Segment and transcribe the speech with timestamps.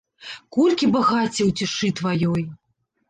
[0.55, 2.43] Колькі багацця ў цішы тваёй.